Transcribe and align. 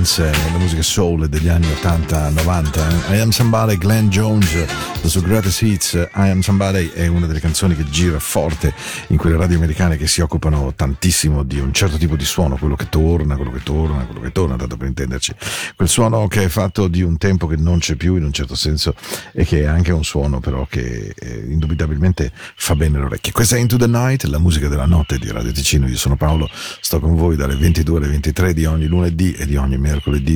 dance, 0.00 0.26
eh, 0.26 0.52
la 0.52 0.58
musica 0.58 0.82
soul 0.82 1.28
degli 1.28 1.48
anni 1.48 1.66
80-90. 1.66 3.12
I 3.12 3.18
Am 3.18 3.30
Somebody, 3.30 3.76
Glenn 3.76 4.08
Jones, 4.08 4.64
la 5.02 5.08
sua 5.08 5.20
Greatest 5.20 5.60
Hits, 5.62 5.92
I 5.92 6.28
Am 6.30 6.40
Somebody 6.40 6.90
è 6.90 7.06
una 7.06 7.26
delle 7.26 7.40
canzoni 7.40 7.76
che 7.76 7.84
gira 7.84 8.18
forte 8.18 8.72
in 9.08 9.18
quelle 9.18 9.36
radio 9.36 9.56
americane 9.56 9.96
che 9.96 10.06
si 10.06 10.22
occupano 10.22 10.72
tantissimo 10.74 11.42
di 11.42 11.58
un 11.58 11.72
certo 11.74 11.98
tipo 11.98 12.16
di 12.16 12.24
suono, 12.24 12.56
quello 12.56 12.76
che 12.76 12.88
torna, 12.88 13.36
quello 13.36 13.50
che 13.50 13.62
torna, 13.62 14.04
quello 14.04 14.20
che 14.20 14.32
torna, 14.32 14.56
tanto 14.56 14.76
per 14.76 14.88
intenderci. 14.88 15.34
Quel 15.76 15.88
suono 15.88 16.26
che 16.28 16.44
è 16.44 16.48
fatto 16.48 16.88
di 16.88 17.02
un 17.02 17.18
tempo 17.18 17.46
che 17.46 17.56
non 17.56 17.78
c'è 17.78 17.96
più 17.96 18.16
in 18.16 18.24
un 18.24 18.32
certo 18.32 18.54
senso 18.54 18.94
e 19.32 19.44
che 19.44 19.62
è 19.62 19.66
anche 19.66 19.92
un 19.92 20.04
suono 20.04 20.40
però 20.40 20.66
che 20.68 21.14
eh, 21.14 21.44
indubitabilmente 21.48 22.32
fa 22.56 22.74
bene 22.74 22.98
le 22.98 23.04
orecchie. 23.04 23.32
Questa 23.32 23.56
è 23.56 23.58
Into 23.58 23.76
the 23.76 23.86
Night, 23.86 24.24
la 24.24 24.38
musica 24.38 24.68
della 24.68 24.86
notte 24.86 25.18
di 25.18 25.30
Radio 25.30 25.52
Ticino. 25.52 25.86
Io 25.86 25.96
sono 25.98 26.16
Paolo, 26.16 26.48
sto 26.80 27.00
con 27.00 27.14
voi 27.14 27.36
dalle 27.36 27.56
22 27.56 27.98
alle 27.98 28.08
23 28.08 28.54
di 28.54 28.64
ogni 28.64 28.86
lunedì 28.86 29.32
e 29.32 29.44
di 29.44 29.56
ogni 29.56 29.76
mercoledì 29.76 29.88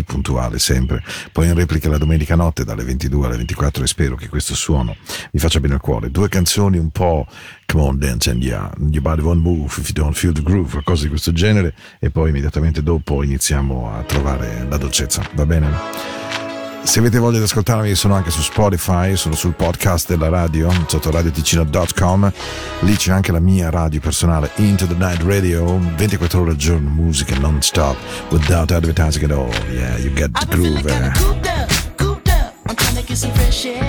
puntuale 0.04 0.58
sempre. 0.58 1.02
Poi 1.32 1.46
in 1.46 1.54
replica 1.54 1.88
la 1.88 1.98
domenica 1.98 2.34
notte 2.34 2.64
dalle 2.64 2.84
22 2.84 3.26
alle 3.26 3.36
24 3.36 3.84
e 3.84 3.86
spero 3.86 4.16
che 4.16 4.28
questo 4.28 4.54
suono 4.54 4.96
vi 5.32 5.38
faccia 5.38 5.60
bene 5.60 5.74
al 5.74 5.80
cuore. 5.80 6.10
Due 6.10 6.28
canzoni 6.28 6.78
un 6.78 6.90
po' 6.90 7.26
Come 7.66 7.82
on 7.82 7.98
dance 7.98 8.30
and 8.30 8.42
yeah, 8.42 8.70
your 8.78 9.02
body 9.02 9.22
won't 9.22 9.42
move 9.42 9.78
if 9.78 9.88
you 9.88 9.94
don't 9.94 10.14
feel 10.14 10.32
the 10.32 10.42
groove, 10.42 10.82
cose 10.84 11.04
di 11.04 11.08
questo 11.08 11.32
genere 11.32 11.74
e 11.98 12.10
poi 12.10 12.28
immediatamente 12.28 12.82
dopo 12.82 13.22
iniziamo 13.22 13.92
a 13.92 14.02
trovare 14.02 14.66
la 14.68 14.76
dolcezza, 14.76 15.22
va 15.34 15.46
bene? 15.46 16.43
Se 16.84 16.98
avete 17.00 17.18
voglia 17.18 17.38
di 17.38 17.44
ascoltarmi 17.44 17.92
sono 17.94 18.14
anche 18.14 18.30
su 18.30 18.40
Spotify, 18.40 19.16
sono 19.16 19.34
sul 19.34 19.54
podcast 19.54 20.06
della 20.08 20.28
radio, 20.28 20.70
sotto 20.86 21.10
radioticino.com, 21.10 22.32
lì 22.80 22.94
c'è 22.96 23.10
anche 23.10 23.32
la 23.32 23.40
mia 23.40 23.68
radio 23.70 23.98
personale, 24.00 24.50
Into 24.56 24.86
the 24.86 24.94
Night 24.94 25.22
Radio, 25.22 25.80
24 25.96 26.40
ore 26.42 26.50
al 26.50 26.56
giorno, 26.56 26.90
musica 26.90 27.36
non 27.38 27.60
stop, 27.62 27.96
without 28.30 28.70
advertising 28.70 29.24
at 29.24 29.30
all, 29.36 29.50
yeah, 29.72 29.96
you 29.98 30.12
get 30.12 30.30
the 30.38 30.46
groove. 30.54 30.86
eh. 30.86 31.10
cooped 31.14 31.46
up, 31.46 31.96
cooped 31.96 32.28
up. 32.28 32.54
I'm 32.68 32.76
trying 32.76 32.96
to 32.96 33.02
get 33.02 33.16
some 33.16 33.32
fresh 33.32 33.64
air. 33.64 33.82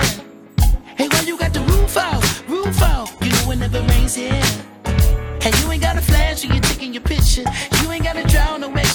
Hey, 0.96 1.06
you 1.26 1.36
got 1.38 1.52
the 1.52 1.60
roof 1.60 1.96
out, 1.96 2.24
roof 2.48 2.82
out? 2.82 3.08
You 3.20 3.30
know 3.30 3.52
it 3.52 3.58
never 3.58 3.82
rains 3.82 4.16
here. 4.16 4.40
And 5.44 5.54
you 5.60 5.70
ain't 5.70 5.82
got 5.82 5.96
a 5.96 6.00
flash 6.00 6.42
when 6.44 6.54
you're 6.54 6.62
taking 6.62 6.92
your 6.92 7.02
picture. 7.02 7.44
You 7.82 7.92
ain't 7.92 8.02
gotta 8.02 8.26
drown 8.26 8.64
attention. 8.64 8.85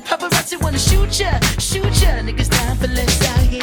Paparazzi 0.00 0.56
wanna 0.56 0.78
shoot 0.78 1.20
ya, 1.20 1.40
shoot 1.58 2.02
ya. 2.02 2.22
Niggas 2.22 2.48
dying 2.50 2.76
for 2.76 2.88
less 2.88 3.22
out 3.28 3.46
here. 3.48 3.53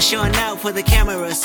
showing 0.00 0.34
out 0.36 0.58
for 0.58 0.72
the 0.72 0.82
cameras. 0.82 1.44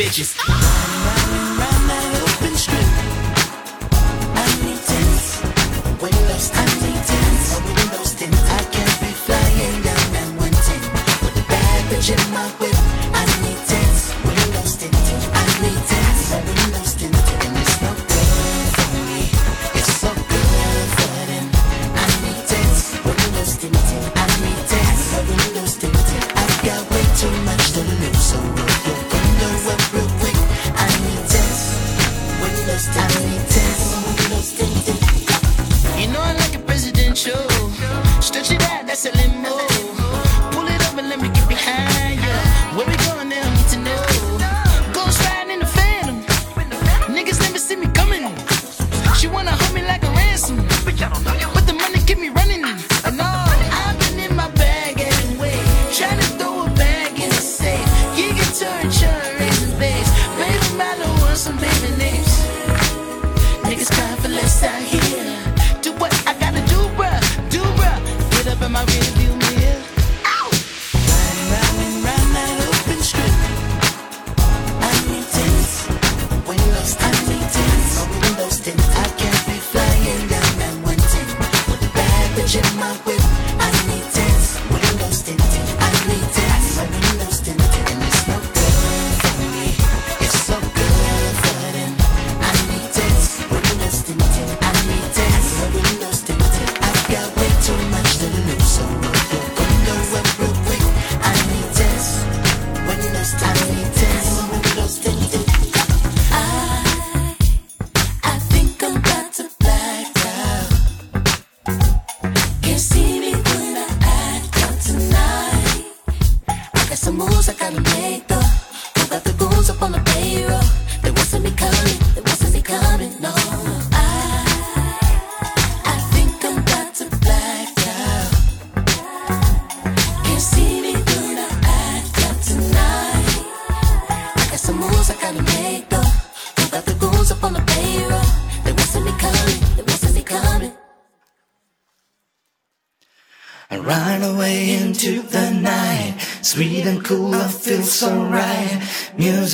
bitches. 0.01 0.50
It's 63.81 63.89
time 63.89 64.15
for 64.17 64.27
let's 64.27 64.53
start 64.53 64.83
here. 64.83 65.10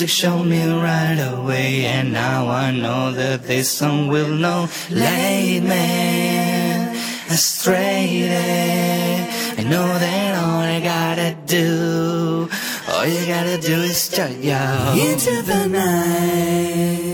Show 0.08 0.42
me 0.42 0.64
right 0.64 1.20
away, 1.20 1.84
and 1.84 2.12
now 2.14 2.48
I 2.48 2.72
know 2.72 3.12
that 3.12 3.42
this 3.44 3.70
song 3.70 4.08
will 4.08 4.34
not 4.34 4.70
lead 4.90 5.62
me 5.62 6.98
astray. 7.30 8.26
I 9.58 9.62
know 9.64 9.86
that 9.86 10.34
all 10.42 10.60
I 10.60 10.80
gotta 10.80 11.36
do, 11.46 12.48
all 12.88 13.06
you 13.06 13.26
gotta 13.26 13.58
do 13.58 13.82
is 13.82 14.08
turn 14.08 14.42
your 14.42 14.56
into 14.96 15.42
the 15.42 15.68
night. 15.68 17.07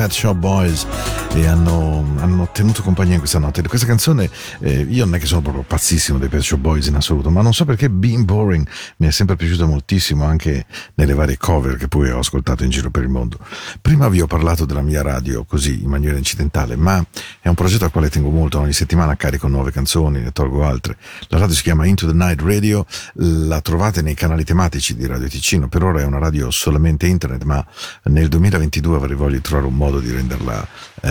Pet 0.00 0.14
Shop 0.14 0.34
Boys 0.40 0.86
e 1.34 1.46
hanno, 1.46 2.04
hanno 2.18 2.48
tenuto 2.52 2.82
compagnia 2.82 3.14
in 3.14 3.18
questa 3.20 3.38
notte. 3.38 3.62
Questa 3.62 3.86
canzone, 3.86 4.28
eh, 4.60 4.80
io 4.80 5.04
non 5.04 5.14
è 5.14 5.18
che 5.18 5.26
sono 5.26 5.40
proprio 5.40 5.62
pazzissimo 5.62 6.18
dei 6.18 6.28
Pet 6.28 6.40
Shop 6.40 6.58
Boys 6.58 6.86
in 6.86 6.96
assoluto, 6.96 7.30
ma 7.30 7.40
non 7.40 7.54
so 7.54 7.64
perché 7.64 7.88
Been 7.88 8.24
Boring 8.24 8.66
mi 8.96 9.06
è 9.06 9.10
sempre 9.10 9.36
piaciuto 9.36 9.66
moltissimo 9.66 10.24
anche 10.24 10.66
nelle 10.94 11.14
varie 11.14 11.36
cover 11.36 11.76
che 11.76 11.88
poi 11.88 12.10
ho 12.10 12.18
ascoltato 12.18 12.64
in 12.64 12.70
giro 12.70 12.90
per 12.90 13.04
il 13.04 13.08
mondo. 13.08 13.38
Prima 13.80 14.08
vi 14.08 14.20
ho 14.20 14.26
parlato 14.26 14.64
della 14.64 14.82
mia 14.82 15.02
radio 15.02 15.44
così 15.44 15.82
in 15.82 15.88
maniera 15.88 16.16
incidentale, 16.16 16.74
ma 16.74 17.04
è 17.40 17.48
un 17.48 17.54
progetto 17.54 17.84
al 17.84 17.90
quale 17.92 18.10
tengo 18.10 18.30
molto. 18.30 18.58
Ogni 18.58 18.72
settimana 18.72 19.16
carico 19.16 19.46
nuove 19.46 19.70
canzoni, 19.70 20.20
ne 20.20 20.32
tolgo 20.32 20.64
altre. 20.64 20.96
La 21.28 21.38
radio 21.38 21.54
si 21.54 21.62
chiama 21.62 21.86
Into 21.86 22.06
the 22.06 22.12
Night 22.12 22.40
Radio, 22.42 22.84
la 23.14 23.60
trovate 23.60 24.02
nei 24.02 24.14
canali 24.14 24.44
tematici 24.44 24.96
di 24.96 25.06
Radio 25.06 25.28
Ticino. 25.28 25.68
Per 25.68 25.82
ora 25.82 26.00
è 26.00 26.04
una 26.04 26.18
radio 26.18 26.50
solamente 26.50 27.06
internet, 27.06 27.44
ma 27.44 27.64
nel 28.04 28.28
2022 28.28 28.96
avrei 28.96 29.16
voglia 29.16 29.36
di 29.36 29.42
trovare 29.42 29.66
un 29.68 29.74
modo 29.74 30.00
di 30.00 30.10
renderla 30.10 30.66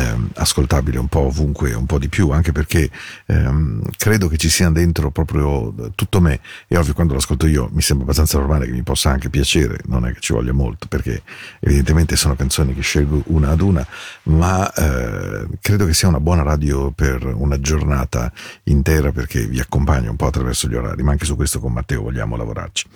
ehm, 0.10 0.30
ascoltabile 0.36 0.98
un 0.98 1.08
po' 1.08 1.22
ovunque, 1.22 1.74
un 1.74 1.86
po' 1.86 2.00
di 2.00 2.10
più, 2.10 2.30
anche 2.30 2.52
perché 2.52 2.90
ehm, 3.26 3.82
credo 3.98 4.28
che 4.28 4.38
ci 4.38 4.50
sia 4.50 4.70
dentro 4.70 5.12
proprio 5.12 5.74
tutto 5.96 6.22
me. 6.22 6.40
E 6.68 6.78
ovvio, 6.78 6.94
quando 6.94 7.14
l'ascolto 7.14 7.48
io 7.48 7.70
mi 7.72 7.82
sembra 7.82 8.06
abbastanza 8.06 8.38
normale 8.38 8.66
che 8.66 8.72
mi 8.72 8.84
possa 8.84 9.10
anche 9.10 9.30
piacere, 9.30 9.80
non 9.86 10.06
è 10.06 10.14
che 10.14 10.20
ci 10.20 10.34
voglia 10.34 10.54
molto, 10.54 10.88
perché 10.88 11.22
evidentemente 11.60 12.16
sono 12.16 12.36
canzoni 12.36 12.74
che 12.74 12.82
scelgo 12.82 13.24
una 13.28 13.52
ad 13.52 13.62
una, 13.62 13.86
ma 14.24 14.72
eh, 14.74 15.48
credo 15.62 15.86
che 15.86 15.94
sia 15.94 16.08
una 16.08 16.20
buona 16.20 16.44
radio 16.44 16.92
per 16.92 17.24
una 17.26 17.60
giornata 17.60 18.32
intera 18.64 19.12
perché 19.12 19.46
vi 19.46 19.60
accompagna 19.60 20.10
un 20.10 20.16
po' 20.16 20.28
attraverso 20.28 20.68
gli 20.68 20.76
orari, 20.76 21.04
ma 21.04 21.12
anche 21.12 21.26
su 21.26 21.36
questo 21.36 21.60
con 21.60 21.74
Matteo 21.74 22.02
vogliamo 22.02 22.36
lavorarci. 22.36 22.88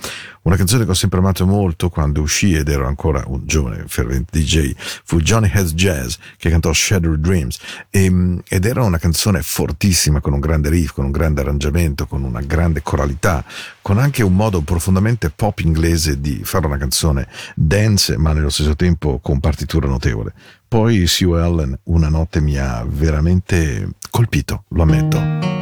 Una 0.44 0.56
canzone 0.56 0.86
che 0.86 0.92
ho 0.92 0.96
sempre 0.96 1.20
amato 1.20 1.46
molto 1.46 1.90
quando 1.90 2.22
uscì 2.22 2.54
ed 2.56 2.68
ero 2.68 2.88
ancora 2.88 3.24
un 3.28 3.42
giovane 3.46 3.84
fervente 3.88 4.40
DJ 4.40 4.74
fu 5.04 5.20
Johnny 5.22 5.50
Has 5.54 5.74
Jazz 5.74 6.16
che 6.38 6.50
cantò 6.50 6.74
Shadow 6.74 7.03
Dreams 7.18 7.60
e, 7.90 8.42
ed 8.48 8.66
era 8.66 8.84
una 8.84 8.98
canzone 8.98 9.42
fortissima 9.42 10.20
con 10.22 10.34
un 10.34 10.40
grande 10.40 10.70
riff, 10.70 10.94
con 10.94 11.06
un 11.06 11.12
grande 11.12 11.42
arrangiamento, 11.42 12.06
con 12.06 12.24
una 12.24 12.42
grande 12.42 12.82
coralità, 12.82 13.44
con 13.82 13.98
anche 13.98 14.24
un 14.24 14.36
modo 14.36 14.62
profondamente 14.62 15.30
pop 15.30 15.60
inglese 15.60 16.20
di 16.20 16.42
fare 16.44 16.66
una 16.66 16.78
canzone 16.78 17.28
dance 17.56 18.18
ma 18.18 18.34
nello 18.34 18.50
stesso 18.50 18.76
tempo 18.76 19.20
con 19.22 19.40
partitura 19.40 19.88
notevole. 19.88 20.34
Poi 20.68 21.06
Sue 21.06 21.40
Ellen 21.40 21.78
una 21.84 22.10
notte 22.10 22.42
mi 22.42 22.58
ha 22.58 22.84
veramente 22.88 23.90
colpito, 24.10 24.64
lo 24.70 24.84
ammetto. 24.84 25.53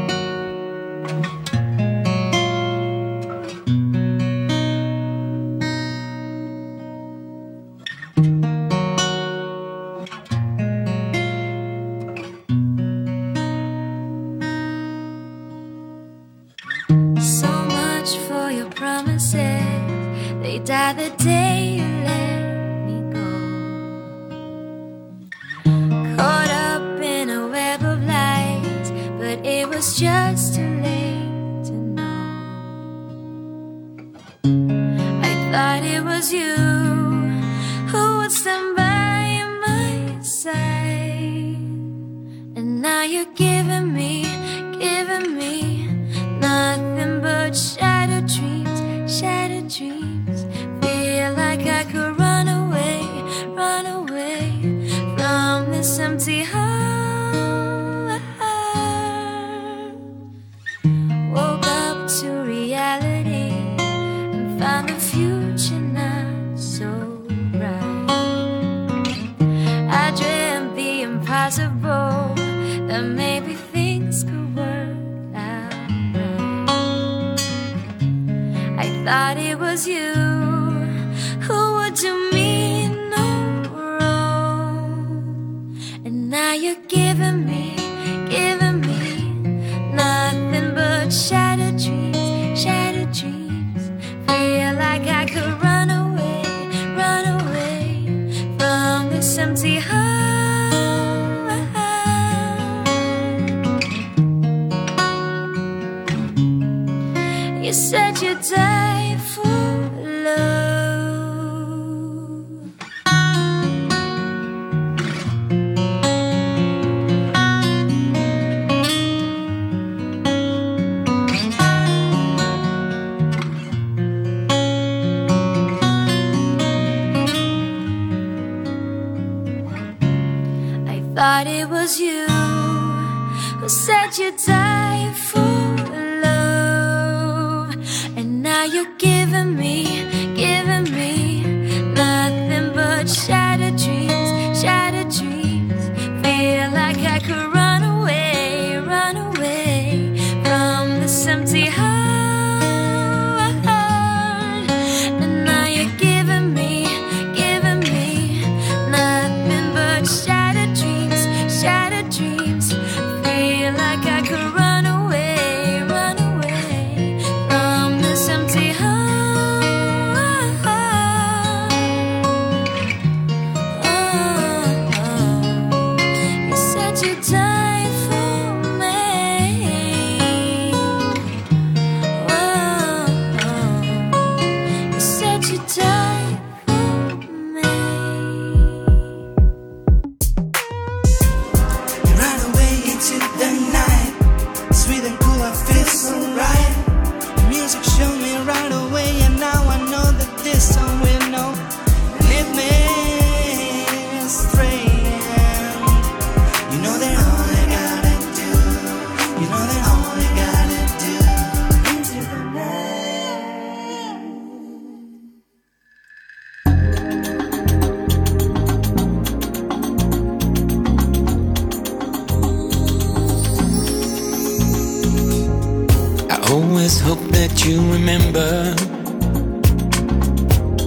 Hope 226.81 227.19
that 227.29 227.63
you 227.63 227.77
remember. 227.91 228.73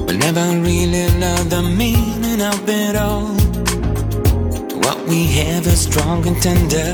But 0.06 0.16
never 0.16 0.46
really 0.60 1.06
know 1.20 1.36
the 1.54 1.62
meaning 1.62 2.42
of 2.42 2.68
it 2.68 2.96
all. 2.96 3.28
What 4.82 5.06
we 5.06 5.26
have 5.38 5.64
is 5.68 5.82
strong 5.82 6.26
and 6.26 6.42
tender. 6.42 6.92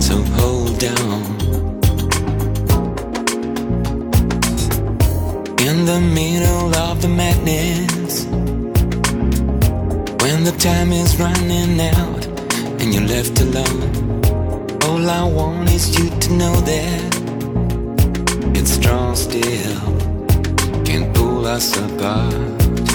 So 0.00 0.16
hold 0.38 0.82
on. 0.82 1.22
In 5.68 5.84
the 5.84 6.00
middle 6.00 6.74
of 6.88 7.00
the 7.00 7.08
madness. 7.08 8.24
When 10.22 10.42
the 10.42 10.56
time 10.58 10.90
is 10.90 11.16
running 11.20 11.80
out 11.80 12.26
and 12.80 12.92
you're 12.92 13.06
left 13.06 13.40
alone. 13.40 13.82
All 14.82 15.08
I 15.08 15.22
want 15.22 15.70
is 15.70 15.96
you 15.96 16.10
to 16.10 16.32
know 16.32 16.56
that 16.72 17.15
still 19.14 19.80
can 20.84 21.12
pull 21.12 21.46
us 21.46 21.76
apart. 21.76 22.85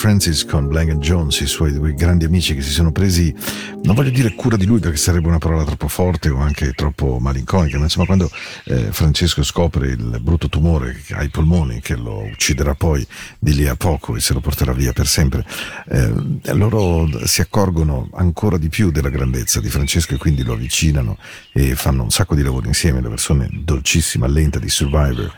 Francis 0.00 0.46
con 0.46 0.66
Blank 0.66 0.92
Jones, 0.94 1.40
i 1.40 1.46
suoi 1.46 1.74
due 1.74 1.92
grandi 1.92 2.24
amici 2.24 2.54
che 2.54 2.62
si 2.62 2.70
sono 2.70 2.90
presi, 2.90 3.34
non 3.82 3.94
voglio 3.94 4.08
dire 4.08 4.34
cura 4.34 4.56
di 4.56 4.64
lui 4.64 4.80
perché 4.80 4.96
sarebbe 4.96 5.28
una 5.28 5.36
parola 5.36 5.62
troppo 5.62 5.88
forte 5.88 6.30
o 6.30 6.38
anche 6.38 6.72
troppo 6.72 7.18
malinconica, 7.18 7.76
ma 7.76 7.84
insomma 7.84 8.06
quando 8.06 8.30
eh, 8.64 8.92
Francesco 8.92 9.42
scopre 9.42 9.88
il 9.88 10.18
brutto 10.22 10.48
tumore 10.48 11.02
ai 11.10 11.28
polmoni 11.28 11.82
che 11.82 11.96
lo 11.96 12.22
ucciderà 12.22 12.74
poi 12.74 13.06
di 13.38 13.54
lì 13.54 13.66
a 13.66 13.76
poco 13.76 14.16
e 14.16 14.20
se 14.20 14.32
lo 14.32 14.40
porterà 14.40 14.72
via 14.72 14.94
per 14.94 15.06
sempre, 15.06 15.44
eh, 15.90 16.10
loro 16.54 17.06
si 17.26 17.42
accorgono 17.42 18.08
ancora 18.14 18.56
di 18.56 18.70
più 18.70 18.90
della 18.90 19.10
grandezza 19.10 19.60
di 19.60 19.68
Francesco 19.68 20.14
e 20.14 20.16
quindi 20.16 20.44
lo 20.44 20.54
avvicinano 20.54 21.18
e 21.52 21.74
fanno 21.74 22.04
un 22.04 22.10
sacco 22.10 22.34
di 22.34 22.42
lavoro 22.42 22.66
insieme, 22.68 23.02
la 23.02 23.10
versione 23.10 23.50
dolcissima, 23.52 24.26
lenta 24.26 24.58
di 24.58 24.70
Survivor, 24.70 25.30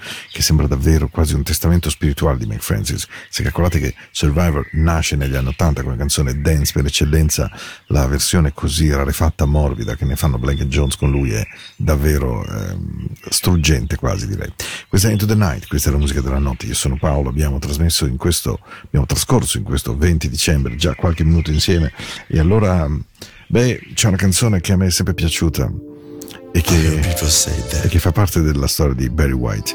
che 0.43 0.49
sembra 0.49 0.67
davvero 0.67 1.09
quasi 1.09 1.35
un 1.35 1.45
testamento 1.45 1.89
spirituale 1.89 2.37
di 2.37 2.47
Mike 2.47 2.61
Francis. 2.61 3.07
Se 3.31 3.45
calcolate 3.45 3.79
che 3.79 3.95
Survivor 4.11 4.69
nasce 4.73 5.15
negli 5.15 5.37
anni 5.37 5.49
80 5.49 5.85
come 5.85 5.97
canzone 5.97 6.41
dance 6.41 6.73
per 6.73 6.85
eccellenza, 6.85 7.49
la 7.87 8.07
versione 8.09 8.53
così 8.53 8.91
rarefatta, 8.91 9.45
morbida 9.45 9.95
che 9.95 10.05
ne 10.05 10.17
fanno 10.17 10.39
Blank 10.39 10.65
Jones 10.65 10.97
con 10.97 11.11
lui 11.11 11.31
è 11.31 11.47
davvero 11.77 12.45
ehm, 12.45 13.07
struggente 13.29 13.95
quasi 13.97 14.27
direi. 14.27 14.53
Questa 14.89 15.09
è 15.09 15.13
Into 15.13 15.27
the 15.27 15.37
Night, 15.37 15.69
questa 15.69 15.91
è 15.91 15.93
la 15.93 15.99
musica 15.99 16.21
della 16.21 16.39
notte. 16.39 16.67
Io 16.67 16.75
sono 16.75 16.97
Paolo, 16.97 17.29
abbiamo 17.29 17.61
trasmesso 17.61 18.05
in 18.07 18.17
questo, 18.17 18.59
abbiamo 18.85 19.07
trascorso 19.07 19.59
in 19.59 19.65
questo 19.65 19.97
20 19.97 20.29
dicembre 20.29 20.75
già 20.75 20.97
qualche 20.97 21.23
minuto 21.23 21.53
insieme 21.53 21.93
e 22.27 22.41
allora, 22.41 22.89
beh, 23.47 23.93
c'è 23.95 24.09
una 24.09 24.17
canzone 24.17 24.61
che 24.61 24.73
a 24.73 24.77
me 24.77 24.87
è 24.87 24.91
sempre 24.91 25.15
piaciuta 25.15 25.92
e 26.53 26.61
che, 26.61 27.01
e 27.83 27.89
che 27.89 27.99
fa 27.99 28.13
parte 28.13 28.43
della 28.43 28.67
storia 28.67 28.95
di 28.95 29.09
Barry 29.09 29.33
White. 29.33 29.75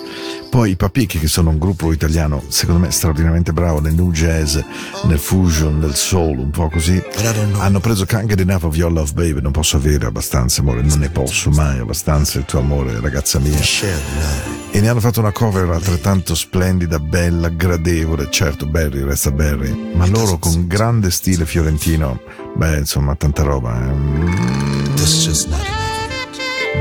Poi 0.49 0.71
i 0.71 0.75
Papicchi, 0.75 1.17
che 1.19 1.27
sono 1.27 1.49
un 1.49 1.57
gruppo 1.57 1.91
italiano, 1.91 2.43
secondo 2.49 2.79
me 2.79 2.91
straordinariamente 2.91 3.51
bravo 3.51 3.79
nel 3.81 3.93
new 3.93 4.11
jazz, 4.11 4.57
nel 5.05 5.17
fusion, 5.19 5.79
nel 5.79 5.95
soul, 5.95 6.37
un 6.37 6.51
po' 6.51 6.69
così, 6.69 7.01
hanno 7.57 7.79
preso 7.79 8.05
Can't 8.05 8.39
Enough 8.39 8.63
of 8.63 8.75
Your 8.75 8.91
Love 8.91 9.11
Baby, 9.13 9.41
non 9.41 9.51
posso 9.51 9.77
avere 9.77 10.05
abbastanza 10.05 10.61
amore, 10.61 10.83
non 10.83 10.99
ne 10.99 11.09
posso 11.09 11.49
mai 11.49 11.79
abbastanza 11.79 12.37
il 12.37 12.45
tuo 12.45 12.59
amore, 12.59 12.99
ragazza 13.01 13.39
mia. 13.39 13.57
E 14.71 14.79
ne 14.79 14.89
hanno 14.89 14.99
fatto 14.99 15.19
una 15.19 15.31
cover 15.31 15.69
altrettanto 15.69 16.35
splendida, 16.35 16.99
bella, 16.99 17.49
gradevole, 17.49 18.27
certo 18.29 18.67
Barry 18.67 19.03
resta 19.03 19.31
Barry, 19.31 19.93
ma 19.95 20.05
loro 20.05 20.37
con 20.37 20.67
grande 20.67 21.09
stile 21.09 21.45
fiorentino, 21.45 22.21
beh 22.55 22.77
insomma 22.77 23.15
tanta 23.15 23.41
roba. 23.41 23.81
eh. 23.81 25.76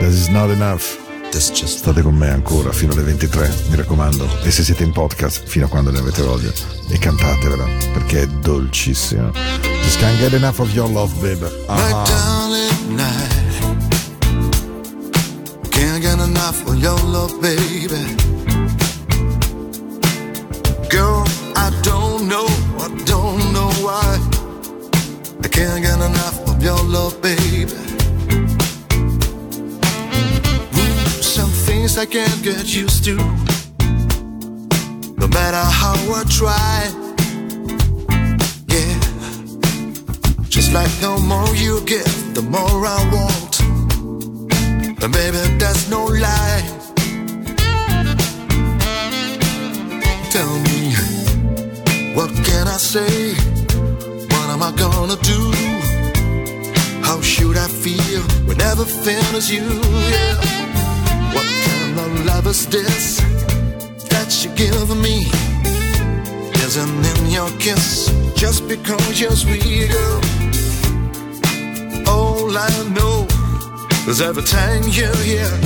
This 0.00 0.14
is 0.14 0.28
not 0.28 0.50
enough. 0.50 1.04
State 1.38 2.00
con 2.00 2.14
me 2.14 2.30
ancora 2.30 2.72
fino 2.72 2.92
alle 2.92 3.02
23, 3.02 3.54
mi 3.68 3.76
raccomando. 3.76 4.26
E 4.42 4.50
se 4.50 4.64
siete 4.64 4.84
in 4.84 4.92
podcast, 4.92 5.42
fino 5.46 5.66
a 5.66 5.68
quando 5.68 5.90
ne 5.90 5.98
avete 5.98 6.22
voglia, 6.22 6.50
e 6.88 6.98
cantatevela, 6.98 7.66
perché 7.92 8.22
è 8.22 8.26
dolcissima. 8.26 9.30
Just 9.82 9.98
can't 9.98 10.18
get 10.18 10.32
enough 10.32 10.58
of 10.60 10.72
your 10.72 10.90
love, 10.90 11.12
baby. 11.20 11.44
Uh-huh. 11.44 11.94
Ah. 11.94 12.04
down 12.04 12.54
at 12.54 12.80
night. 12.88 13.46
Can't 15.70 16.00
get 16.00 16.18
enough 16.20 16.66
of 16.66 16.76
your 16.76 16.98
love, 17.04 17.38
baby. 17.40 18.16
Girl, 20.88 21.24
I 21.54 21.70
don't 21.82 22.26
know, 22.26 22.46
I 22.78 22.88
don't 23.04 23.52
know 23.52 23.70
why. 23.82 24.18
I 25.42 25.48
can't 25.48 25.82
get 25.82 26.00
enough 26.00 26.48
of 26.48 26.62
your 26.62 26.82
love, 26.84 27.20
baby. 27.20 27.95
I 31.98 32.04
can't 32.04 32.42
get 32.42 32.74
used 32.76 33.04
to. 33.04 33.14
No 35.16 35.26
matter 35.28 35.64
how 35.80 35.96
I 36.12 36.24
try. 36.28 36.90
Yeah. 38.68 39.00
Just 40.46 40.74
like 40.74 40.90
the 41.00 41.16
more 41.24 41.54
you 41.54 41.80
give, 41.86 42.34
the 42.34 42.42
more 42.42 42.84
I 42.84 43.00
want. 43.14 43.60
And 45.02 45.10
baby, 45.10 45.38
that's 45.58 45.88
no 45.88 46.04
lie. 46.04 46.62
Tell 50.30 50.52
me, 50.68 50.92
what 52.14 52.30
can 52.44 52.68
I 52.68 52.76
say? 52.76 53.32
What 54.32 54.50
am 54.50 54.62
I 54.62 54.72
gonna 54.76 55.16
do? 55.22 55.40
How 57.02 57.22
should 57.22 57.56
I 57.56 57.68
feel 57.68 58.22
when 58.46 58.60
everything 58.60 59.24
is 59.34 59.50
you? 59.50 59.64
Yeah. 60.10 60.55
What 61.96 62.08
kind 62.08 62.18
of 62.18 62.26
love 62.26 62.46
is 62.46 62.66
this 62.66 63.20
that 64.10 64.28
you 64.44 64.50
give 64.54 64.90
me? 64.98 65.24
Isn't 66.62 67.06
in 67.06 67.30
your 67.30 67.48
kiss 67.58 68.12
just 68.34 68.68
because 68.68 69.18
you're 69.18 69.30
sweet? 69.30 69.90
All 72.06 72.52
I 72.54 72.68
know 72.92 73.26
is 74.06 74.20
every 74.20 74.42
time 74.42 74.82
you're 74.88 75.16
here, 75.24 75.58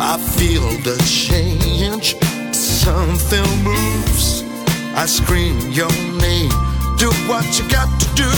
I 0.00 0.18
feel 0.18 0.66
the 0.82 0.98
change. 1.06 2.16
Something 2.52 3.48
moves. 3.62 4.42
I 4.96 5.06
scream 5.06 5.70
your 5.70 5.92
name. 6.18 6.50
Do 6.98 7.10
what 7.30 7.46
you 7.56 7.68
got 7.70 7.88
to 8.00 8.08
do. 8.16 8.32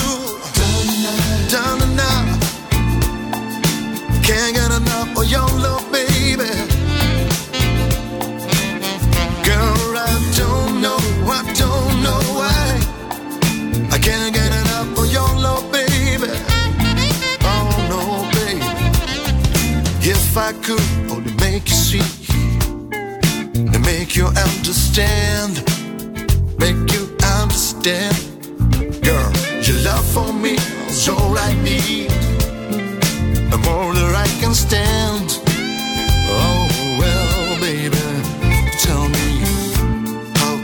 Done 1.49 1.81
enough. 1.93 2.41
Can't 4.23 4.55
get 4.55 4.71
enough 4.71 5.17
of 5.17 5.25
your 5.25 5.49
love, 5.65 5.91
baby. 5.91 6.70
I 11.41 11.53
don't 11.55 12.03
know 12.03 12.21
why. 12.37 12.69
I 13.91 13.99
can't 13.99 14.35
get 14.35 14.53
enough 14.53 14.99
of 14.99 15.11
your 15.11 15.27
love, 15.41 15.73
baby. 15.73 16.29
Oh 17.41 17.69
no, 17.89 18.29
baby. 18.37 18.61
If 20.07 20.37
I 20.37 20.53
could 20.53 20.83
only 21.11 21.33
make 21.37 21.67
you 21.67 21.77
see 21.77 22.09
and 23.57 23.81
make 23.87 24.17
you 24.17 24.27
understand, 24.27 25.65
make 26.59 26.93
you 26.93 27.09
understand, 27.41 28.21
girl. 29.01 29.33
Your 29.63 29.79
love 29.83 30.05
for 30.13 30.35
me 30.35 30.57
is 30.91 31.09
all 31.09 31.39
I 31.39 31.55
need, 31.65 32.11
the 33.51 33.59
more 33.65 33.95
that 33.95 34.15
I 34.15 34.29
can 34.43 34.53
stand. 34.53 35.40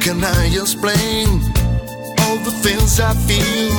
Can 0.07 0.23
I 0.23 0.47
explain 0.47 1.27
all 2.21 2.39
the 2.47 2.55
things 2.63 3.01
I 3.01 3.13
feel? 3.27 3.75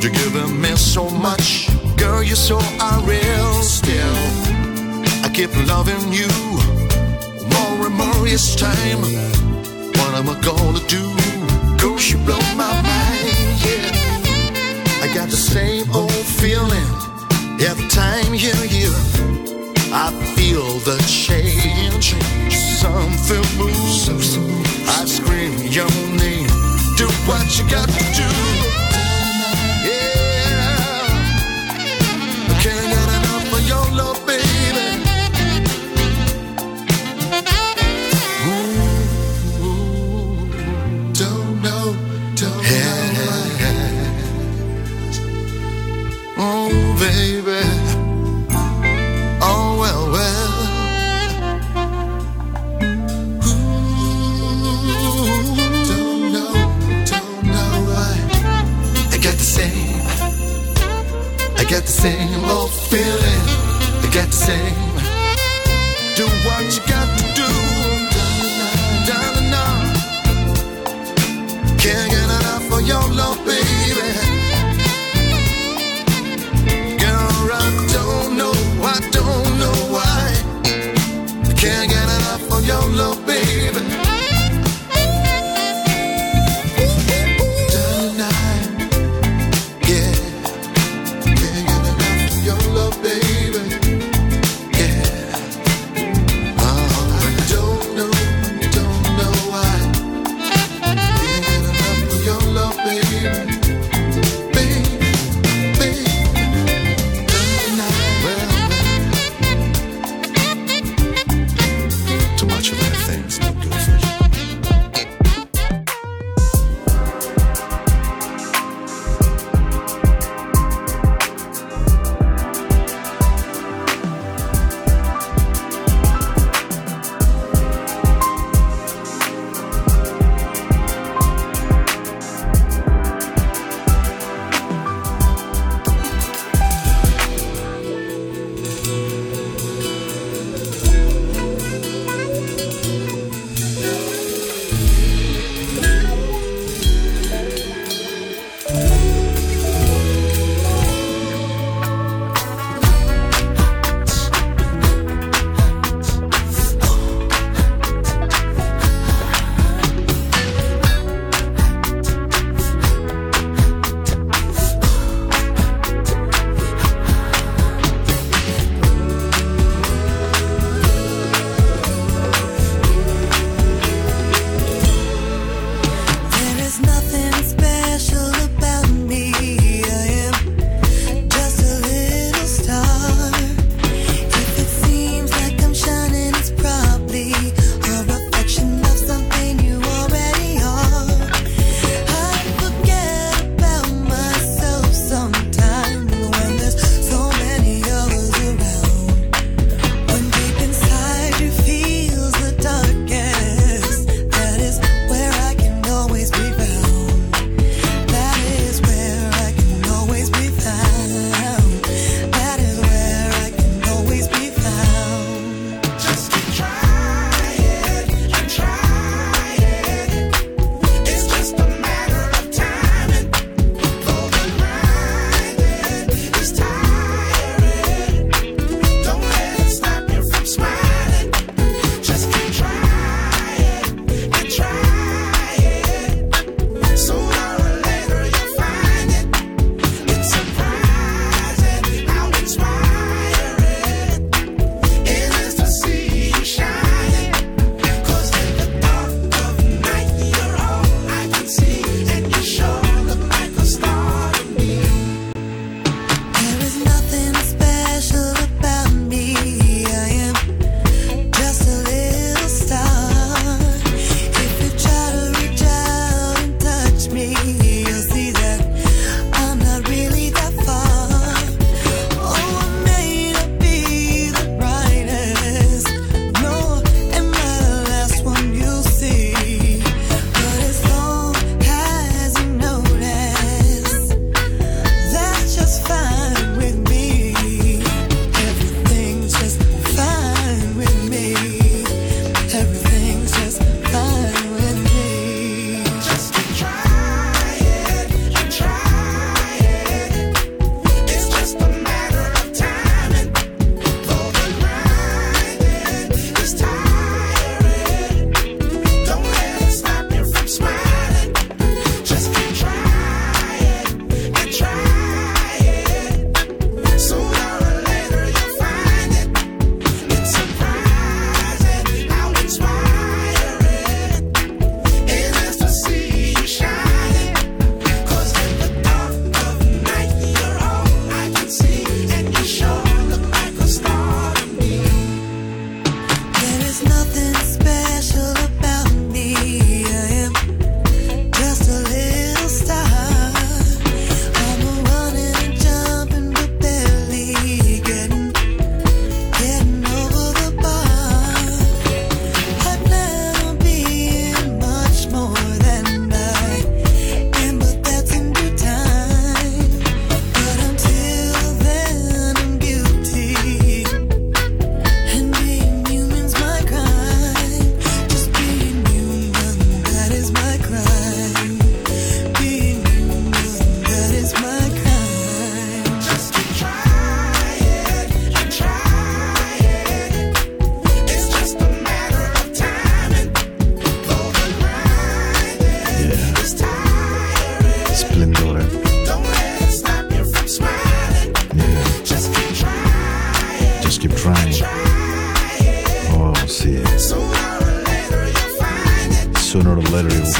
You're 0.00 0.16
giving 0.22 0.58
me 0.58 0.74
so 0.76 1.10
much, 1.10 1.68
girl. 1.98 2.22
You're 2.22 2.44
so 2.50 2.58
unreal. 2.80 3.52
Still, 3.62 4.16
I 5.22 5.30
keep 5.34 5.50
loving 5.68 6.14
you 6.14 6.32
more 7.52 7.86
and 7.88 7.94
more 7.94 8.26
each 8.26 8.56
time. 8.56 9.02
What 9.98 10.14
am 10.18 10.30
I 10.30 10.40
gonna 10.40 10.80
do? 10.88 11.04
Cause 11.76 12.10
you 12.10 12.16
blow 12.24 12.40
my 12.56 12.72
mind, 12.80 13.52
yeah. 13.66 15.04
I 15.04 15.12
got 15.12 15.28
the 15.28 15.42
same 15.52 15.94
old 15.94 16.24
feeling 16.40 16.90
every 17.60 17.88
time 17.88 18.32
you're 18.32 18.66
here. 18.76 18.98
I 19.92 20.08
feel 20.36 20.78
the 20.88 20.96
change. 21.06 22.14
Something 22.80 23.44
moves. 23.58 24.69
I 24.92 25.04
scream 25.06 25.54
your 25.70 25.88
name. 26.18 26.48
Do 26.96 27.06
what 27.26 27.46
you 27.58 27.64
got 27.70 27.88
to 27.88 28.02
do. 28.18 28.28
Yeah. 29.86 30.68
I 32.48 32.54
can't 32.62 32.88
get 32.94 33.08
enough 33.18 33.52
of 33.54 33.62
your 33.68 33.86
love, 33.96 34.18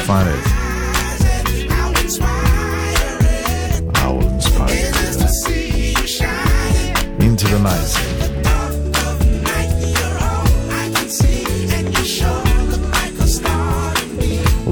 finest. 0.01 0.70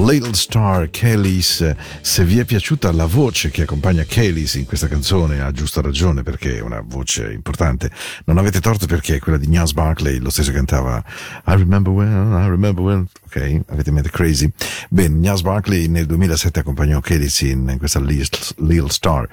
Little 0.09 0.33
Star, 0.33 0.89
Kellys. 0.89 1.75
Se 2.01 2.25
vi 2.25 2.39
è 2.39 2.45
piaciuta 2.45 2.91
la 2.91 3.05
voce 3.05 3.51
che 3.51 3.61
accompagna 3.61 4.03
Kellys 4.05 4.55
in 4.55 4.65
questa 4.65 4.87
canzone, 4.87 5.39
ha 5.39 5.51
giusta 5.51 5.81
ragione 5.81 6.23
perché 6.23 6.57
è 6.57 6.61
una 6.61 6.81
voce 6.83 7.31
importante. 7.31 7.91
Non 8.25 8.39
avete 8.39 8.59
torto 8.59 8.87
perché 8.87 9.17
è 9.17 9.19
quella 9.19 9.37
di 9.37 9.45
Nias 9.45 9.71
Barkley, 9.71 10.17
lo 10.17 10.31
stesso 10.31 10.51
cantava 10.51 11.03
I 11.45 11.53
remember 11.53 11.93
when, 11.93 12.31
I 12.31 12.49
remember 12.49 12.83
when. 12.83 13.07
Ok, 13.27 13.61
avete 13.67 13.91
mente 13.91 14.09
Crazy? 14.09 14.49
Bene, 14.89 15.15
Nias 15.15 15.41
Barkley 15.41 15.85
nel 15.85 16.07
2007 16.07 16.61
accompagnò 16.61 16.99
Kellys 17.01 17.41
in, 17.41 17.69
in 17.69 17.77
questa 17.77 17.99
Little 17.99 18.89
Star 18.89 19.29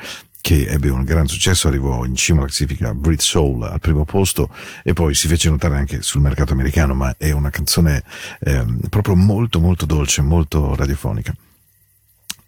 che 0.46 0.64
ebbe 0.68 0.90
un 0.90 1.02
gran 1.02 1.26
successo, 1.26 1.66
arrivò 1.66 2.04
in 2.04 2.14
cima 2.14 2.38
alla 2.38 2.46
classifica 2.46 2.94
Brit 2.94 3.20
Soul 3.20 3.64
al 3.64 3.80
primo 3.80 4.04
posto 4.04 4.48
e 4.84 4.92
poi 4.92 5.12
si 5.12 5.26
fece 5.26 5.50
notare 5.50 5.74
anche 5.76 6.02
sul 6.02 6.20
mercato 6.20 6.52
americano, 6.52 6.94
ma 6.94 7.12
è 7.18 7.32
una 7.32 7.50
canzone 7.50 8.04
ehm, 8.38 8.78
proprio 8.88 9.16
molto 9.16 9.58
molto 9.58 9.86
dolce, 9.86 10.22
molto 10.22 10.76
radiofonica. 10.76 11.34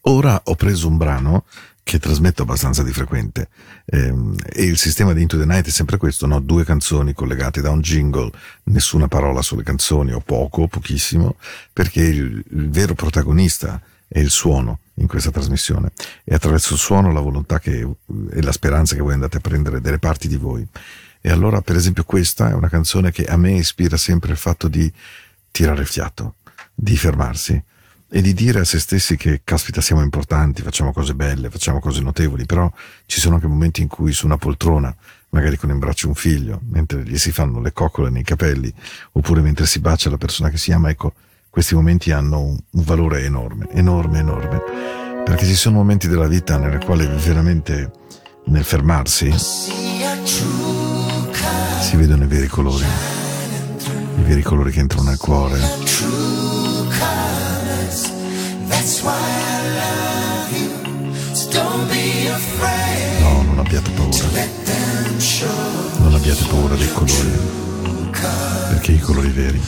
Ora 0.03 0.41
ho 0.45 0.55
preso 0.55 0.87
un 0.87 0.97
brano 0.97 1.45
che 1.83 1.99
trasmetto 1.99 2.43
abbastanza 2.43 2.85
di 2.85 2.93
frequente 2.93 3.49
ehm, 3.87 4.37
e 4.49 4.63
il 4.63 4.79
sistema 4.79 5.13
di 5.13 5.23
Into 5.23 5.37
the 5.37 5.45
Night 5.45 5.67
è 5.67 5.71
sempre 5.71 5.97
questo, 5.97 6.29
no? 6.29 6.39
due 6.39 6.65
canzoni 6.65 7.13
collegate 7.13 7.61
da 7.61 7.71
un 7.71 7.81
jingle, 7.81 8.31
nessuna 8.67 9.09
parola 9.09 9.43
sulle 9.43 9.65
canzoni 9.65 10.13
o 10.13 10.21
poco, 10.21 10.69
pochissimo, 10.69 11.35
perché 11.73 12.03
il, 12.05 12.45
il 12.49 12.71
vero 12.71 12.95
protagonista 12.95 13.83
è 14.07 14.21
il 14.21 14.31
suono 14.31 14.79
in 14.99 15.07
questa 15.07 15.31
trasmissione 15.31 15.93
e 16.25 16.35
attraverso 16.35 16.75
il 16.75 16.79
suono 16.79 17.13
la 17.13 17.21
volontà 17.21 17.59
che, 17.59 17.87
e 18.31 18.43
la 18.43 18.53
speranza 18.53 18.95
che 18.95 19.01
voi 19.01 19.15
andate 19.15 19.39
a 19.39 19.41
prendere 19.41 19.81
delle 19.81 19.99
parti 19.99 20.29
di 20.29 20.37
voi. 20.37 20.67
E 21.21 21.31
allora, 21.31 21.61
per 21.61 21.77
esempio, 21.77 22.05
questa 22.05 22.51
è 22.51 22.55
una 22.55 22.69
canzone 22.69 23.11
che 23.11 23.25
a 23.25 23.37
me 23.37 23.53
ispira 23.53 23.97
sempre 23.97 24.31
il 24.31 24.37
fatto 24.37 24.69
di 24.69 24.91
tirare 25.51 25.81
il 25.81 25.87
fiato, 25.87 26.37
di 26.75 26.97
fermarsi 26.97 27.61
e 28.11 28.23
di 28.23 28.33
dire 28.33 28.61
a 28.61 28.65
se 28.65 28.79
stessi 28.79 29.17
che, 29.17 29.43
caspita, 29.45 29.81
siamo 29.81 30.03
importanti, 30.03 30.63
facciamo 30.63 30.93
cose 30.93 31.15
belle, 31.15 31.51
facciamo 31.51 31.81
cose 31.81 32.01
notevoli, 32.01 32.47
però 32.47 32.71
ci 33.07 33.21
sono 33.21 33.35
anche 33.35 33.47
momenti 33.47 33.83
in 33.83 33.89
cui 33.89 34.13
su 34.13 34.27
una 34.27 34.39
poltrona, 34.39 34.95
magari 35.31 35.57
con 35.57 35.71
in 35.71 35.79
braccio 35.79 36.09
un 36.09 36.15
figlio, 36.15 36.61
mentre 36.71 37.03
gli 37.03 37.19
si 37.19 37.33
fanno 37.33 37.61
le 37.61 37.73
coccole 37.73 38.09
nei 38.09 38.23
capelli, 38.23 38.73
oppure 39.13 39.43
mentre 39.43 39.67
si 39.67 39.81
bacia 39.81 40.09
la 40.09 40.17
persona 40.17 40.49
che 40.49 40.57
si 40.57 40.73
ama, 40.73 40.89
ecco, 40.89 41.13
questi 41.51 41.75
momenti 41.75 42.13
hanno 42.13 42.41
un, 42.41 42.59
valore 42.71 43.25
enorme, 43.25 43.69
enorme, 43.73 44.19
enorme, 44.19 44.63
perché 45.25 45.47
ci 45.47 45.55
sono 45.55 45.77
momenti 45.77 46.09
della 46.09 46.27
vita 46.27 46.57
nelle 46.59 46.79
quali 46.79 47.07
veramente 47.07 47.91
nel 48.47 48.65
fermarsi 48.65 49.33
si 51.81 51.97
vedono 51.97 52.25
i 52.25 52.27
veri 52.27 52.47
colori, 52.49 52.85
i 52.85 54.23
veri 54.23 54.43
colori 54.43 54.71
che 54.71 54.81
entrano 54.81 55.09
nel 55.09 55.19
cuore. 55.19 55.59
No, 63.21 63.43
non 63.43 63.59
abbiate 63.59 63.91
paura, 63.91 64.29
non 65.99 66.15
abbiate 66.15 66.45
paura 66.49 66.75
dei 66.75 66.93
colori, 66.93 67.31
perché 68.69 68.93
i 68.93 69.01
colori 69.01 69.29
veri 69.31 69.61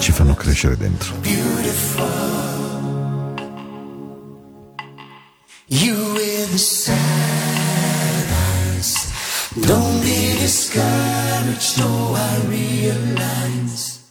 ci 0.00 0.12
fanno 0.12 0.34
crescere 0.34 0.76
dentro. 0.76 1.14
Don't 9.58 10.02
be 10.02 10.36
discouraged, 10.38 11.78
no, 11.78 12.14
I 12.14 12.40
realize 12.46 14.04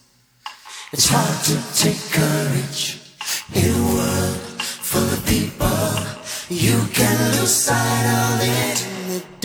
it's 0.92 1.08
hard 1.08 1.44
to 1.44 1.54
take 1.72 1.96
courage 2.10 2.98
in 3.54 3.72
a 3.72 3.94
world 3.94 4.40
full 4.60 5.04
of 5.04 5.24
people. 5.24 5.68
You 6.48 6.78
can 6.92 7.16
lose 7.38 7.54
sight 7.54 8.06
of 8.06 8.40
it. 8.42 8.75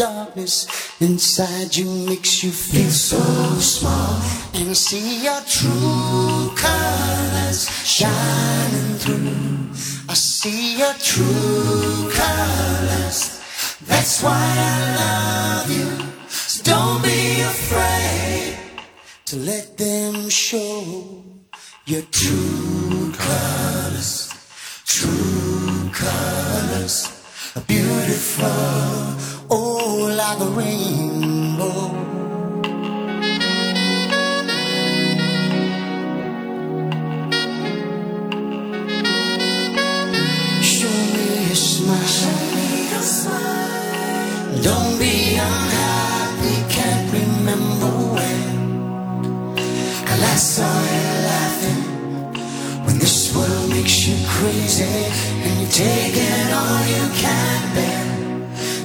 Darkness 0.01 0.65
inside 0.99 1.77
you 1.77 1.85
makes 2.07 2.43
you 2.43 2.49
feel 2.49 2.89
so 2.89 3.21
small. 3.59 4.19
And 4.55 4.75
see 4.75 5.23
your 5.23 5.39
true 5.41 6.49
colors 6.55 7.69
shining 7.85 8.97
through. 8.97 9.69
I 10.09 10.15
see 10.15 10.79
your 10.79 10.95
true 10.95 12.09
colors. 12.09 13.41
That's 13.85 14.23
why 14.23 14.33
I 14.33 14.95
love 15.03 15.69
you. 15.69 16.07
So 16.29 16.63
don't 16.63 17.03
be 17.03 17.41
afraid 17.41 18.57
to 19.25 19.35
let 19.35 19.77
them 19.77 20.29
show 20.29 21.23
your 21.85 22.01
true 22.09 23.13
colors. 23.19 24.33
True 24.83 25.91
colors 25.93 27.21
are 27.55 27.61
beautiful, 27.61 28.49
like 30.21 30.39
a 30.39 30.51
rainbow. 30.59 31.81
Show 40.61 40.97
me 41.15 41.27
a 41.51 41.55
smile. 41.55 42.41
Don't 44.61 44.99
be 44.99 45.15
unhappy, 45.49 46.55
can't 46.75 47.05
remember 47.19 47.91
when. 48.15 48.47
I 50.11 50.15
last 50.23 50.45
saw 50.55 50.75
you 50.95 51.07
laughing. 51.31 51.81
When 52.85 52.99
this 52.99 53.35
world 53.35 53.69
makes 53.71 54.05
you 54.07 54.15
crazy 54.35 54.93
and 55.45 55.53
you're 55.61 55.71
taking 55.71 56.47
all 56.59 56.83
you 56.95 57.05
can 57.21 57.75
bear. 57.75 58.10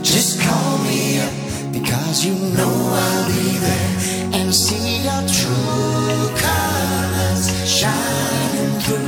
Just 0.06 0.40
call 0.40 0.78
me 0.78 1.18
up 1.18 1.32
because 1.72 2.24
you 2.24 2.34
know 2.56 2.74
I'll 3.02 3.26
be 3.26 3.58
there 3.58 4.38
and 4.38 4.54
see 4.54 5.02
your 5.02 5.22
true 5.26 6.30
colors 6.38 7.50
shining 7.68 8.80
through. 8.82 9.06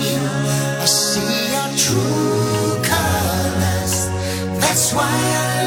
I 0.82 0.86
see 0.86 1.53
your 1.55 1.70
true 1.78 2.82
colors. 2.82 4.09
That's 4.61 4.92
why 4.92 5.07
I 5.07 5.57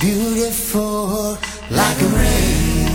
beautiful 0.00 1.38
like 1.70 2.00
a 2.00 2.08
rain. 2.08 2.85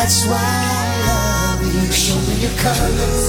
that's 0.00 0.24
why 0.24 0.40
I 0.40 0.86
love 1.08 1.60
you. 1.74 1.92
Show 1.92 2.18
me 2.28 2.34
your 2.44 2.56
colors. 2.64 3.28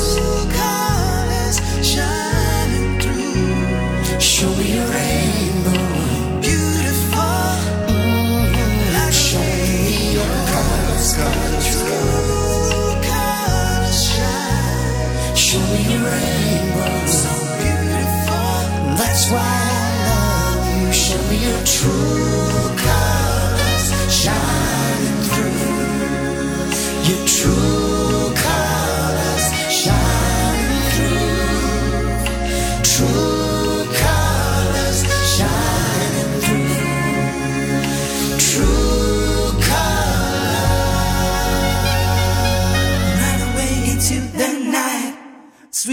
colors 0.60 1.58
shining 1.92 2.90
through. 3.02 4.20
Show 4.20 4.50
me 4.56 4.66
your 4.76 4.88
rainbow. 4.96 5.84
Beautiful. 6.48 7.50
Mm-hmm. 7.92 8.94
Like 8.96 9.14
Show 9.28 9.40
me 9.40 10.14
your 10.18 10.34
colors. 10.52 11.08
colors. 11.20 11.66
True 11.72 12.92
colors 13.12 14.00
shine. 14.14 15.36
Show 15.36 15.64
me 15.72 15.80
your 15.92 16.04
rainbow. 16.08 16.94
So 17.20 17.32
beautiful. 17.60 18.56
That's 19.00 19.24
why 19.34 19.44
I 19.44 19.92
love 20.08 20.64
you. 20.72 20.94
Show 21.04 21.22
me 21.30 21.38
your 21.48 21.62
true. 21.76 22.71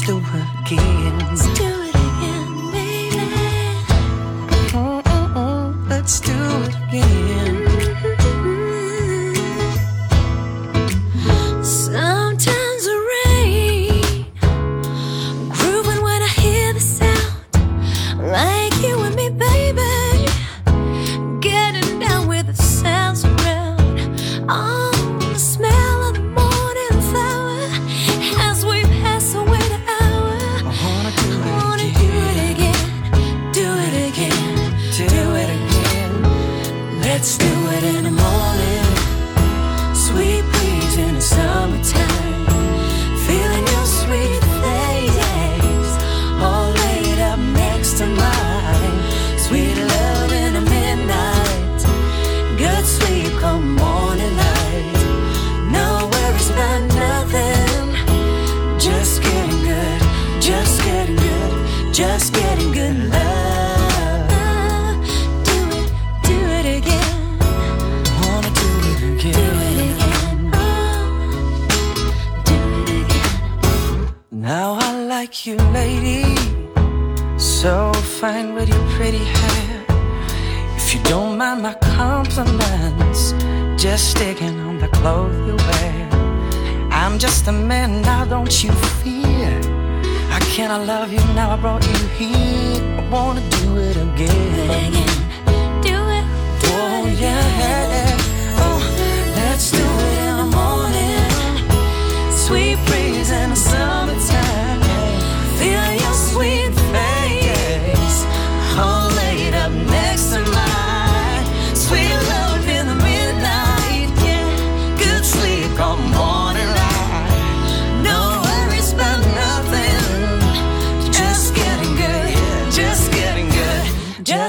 let's 0.00 0.06
do 0.06 0.18
it 0.18 0.24
again. 0.60 1.18
Let's 1.18 1.58
do 1.58 1.64
it 1.64 1.94
again, 1.94 2.70
baby. 2.72 3.18
Oh, 4.74 5.02
oh, 5.04 5.32
oh, 5.36 5.74
let's 5.88 6.20
do 6.20 6.32
it 6.32 6.74
again. 6.88 7.49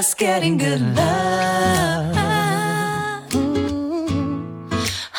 just 0.02 0.18
getting 0.18 0.58
good 0.58 0.80
love. 0.96 2.16
Ooh. 3.36 4.66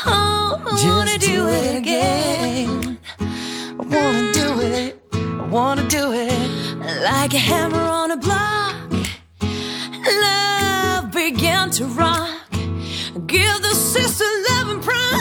Oh, 0.06 0.62
I 0.62 0.86
wanna 0.86 1.18
do, 1.18 1.28
do 1.28 1.48
it 1.48 1.76
again. 1.78 2.98
I 3.80 3.84
wanna 3.96 4.34
do 4.34 4.60
it. 4.60 5.02
I 5.14 5.46
wanna 5.50 5.88
do 5.88 6.12
it 6.12 6.38
like 7.02 7.34
a 7.34 7.38
hammer 7.38 7.86
on 8.02 8.12
a 8.12 8.18
block. 8.18 8.76
Love 10.26 11.12
began 11.14 11.72
to 11.78 11.86
rock. 11.86 12.52
Give 13.26 13.62
the 13.62 13.76
sister 13.94 14.26
love 14.50 14.68
and 14.68 14.84
pride. 14.84 15.13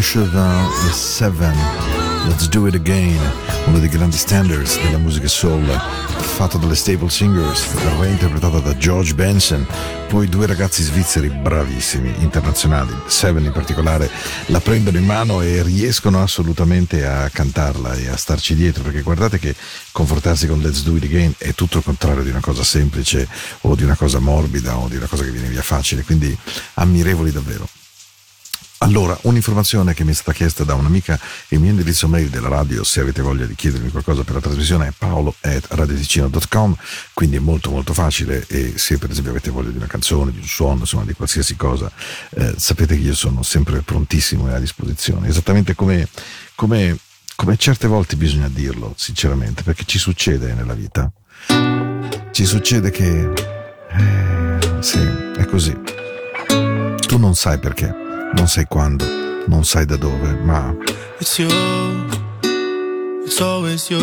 1977 0.00 1.52
Let's 2.26 2.48
Do 2.48 2.66
It 2.66 2.74
Again. 2.74 3.20
Uno 3.66 3.78
dei 3.78 3.90
grandi 3.90 4.16
standards 4.16 4.80
della 4.80 4.96
musica 4.96 5.28
soul 5.28 5.66
fatto 5.66 6.56
dalle 6.56 6.74
Staple 6.74 7.10
Singers 7.10 7.66
reinterpretata 7.98 8.60
da 8.60 8.74
George 8.78 9.12
Benson. 9.12 9.66
Poi 10.08 10.26
due 10.26 10.46
ragazzi 10.46 10.82
svizzeri 10.82 11.28
bravissimi 11.28 12.14
internazionali. 12.20 12.94
Seven 13.08 13.44
in 13.44 13.52
particolare 13.52 14.10
la 14.46 14.60
prendono 14.60 14.96
in 14.96 15.04
mano 15.04 15.42
e 15.42 15.62
riescono 15.62 16.22
assolutamente 16.22 17.06
a 17.06 17.28
cantarla 17.28 17.94
e 17.96 18.08
a 18.08 18.16
starci 18.16 18.54
dietro 18.54 18.82
perché 18.82 19.02
guardate 19.02 19.38
che 19.38 19.54
confrontarsi 19.92 20.46
con 20.46 20.60
Let's 20.60 20.82
Do 20.82 20.96
It 20.96 21.04
Again 21.04 21.34
è 21.36 21.52
tutto 21.52 21.76
il 21.76 21.84
contrario 21.84 22.22
di 22.22 22.30
una 22.30 22.40
cosa 22.40 22.64
semplice 22.64 23.28
o 23.62 23.74
di 23.74 23.82
una 23.82 23.96
cosa 23.96 24.18
morbida 24.18 24.78
o 24.78 24.88
di 24.88 24.96
una 24.96 25.06
cosa 25.06 25.24
che 25.24 25.30
viene 25.30 25.48
via 25.48 25.62
facile. 25.62 26.04
Quindi 26.04 26.34
ammirevoli 26.74 27.32
davvero. 27.32 27.68
Allora, 28.82 29.16
un'informazione 29.22 29.92
che 29.92 30.04
mi 30.04 30.12
è 30.12 30.14
stata 30.14 30.32
chiesta 30.32 30.64
da 30.64 30.72
un'amica, 30.72 31.20
il 31.48 31.60
mio 31.60 31.68
indirizzo 31.68 32.08
mail 32.08 32.30
della 32.30 32.48
radio, 32.48 32.82
se 32.82 33.00
avete 33.00 33.20
voglia 33.20 33.44
di 33.44 33.54
chiedermi 33.54 33.90
qualcosa 33.90 34.24
per 34.24 34.36
la 34.36 34.40
trasmissione 34.40 34.88
è 34.88 34.92
paolo.radioticino.com, 34.96 36.76
quindi 37.12 37.36
è 37.36 37.40
molto 37.40 37.70
molto 37.70 37.92
facile 37.92 38.42
e 38.48 38.78
se 38.78 38.96
per 38.96 39.10
esempio 39.10 39.32
avete 39.32 39.50
voglia 39.50 39.68
di 39.68 39.76
una 39.76 39.86
canzone, 39.86 40.32
di 40.32 40.38
un 40.38 40.46
suono, 40.46 40.78
insomma 40.80 41.04
di 41.04 41.12
qualsiasi 41.12 41.56
cosa, 41.56 41.92
eh, 42.30 42.54
sapete 42.56 42.96
che 42.96 43.02
io 43.02 43.14
sono 43.14 43.42
sempre 43.42 43.82
prontissimo 43.82 44.48
e 44.48 44.54
a 44.54 44.58
disposizione, 44.58 45.28
esattamente 45.28 45.74
come, 45.74 46.08
come, 46.54 46.96
come 47.36 47.58
certe 47.58 47.86
volte 47.86 48.16
bisogna 48.16 48.48
dirlo, 48.48 48.94
sinceramente, 48.96 49.62
perché 49.62 49.84
ci 49.84 49.98
succede 49.98 50.54
nella 50.54 50.74
vita. 50.74 51.12
Ci 52.30 52.46
succede 52.46 52.90
che... 52.90 53.30
Eh, 53.90 54.58
sì, 54.80 55.00
è 55.36 55.44
così. 55.44 55.78
Tu 57.06 57.18
non 57.18 57.34
sai 57.34 57.58
perché 57.58 58.08
non 58.34 58.48
sai 58.48 58.66
quando, 58.66 59.04
non 59.46 59.64
sai 59.64 59.84
da 59.86 59.96
dove, 59.96 60.34
ma 60.42 60.74
It's 61.18 61.38
you, 61.38 61.48
it's 63.24 63.40
always 63.40 63.90
you. 63.90 64.00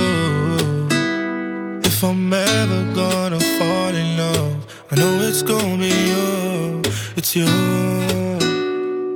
If 1.83 2.03
I'm 2.03 2.31
ever 2.31 2.93
gonna 2.93 3.39
fall 3.39 3.95
in 3.95 4.17
love, 4.17 4.67
I 4.91 4.95
know 4.95 5.19
it's 5.27 5.41
gonna 5.41 5.77
be 5.77 5.89
you. 5.89 6.81
It's 7.15 7.35
you, 7.35 7.47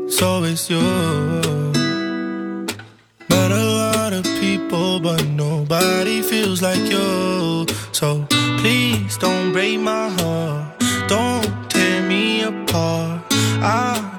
it's 0.07 0.19
always 0.21 0.67
you. 0.67 0.81
Met 3.29 3.51
a 3.51 3.63
lot 3.81 4.13
of 4.13 4.23
people, 4.39 4.99
but 4.99 5.23
nobody 5.27 6.23
feels 6.23 6.63
like 6.63 6.83
you. 6.89 7.67
So 7.91 8.25
please 8.57 9.17
don't 9.17 9.51
break 9.53 9.79
my 9.79 10.09
heart, 10.09 10.79
don't 11.07 11.69
tear 11.69 12.01
me 12.01 12.41
apart. 12.41 13.21
I 13.61 14.10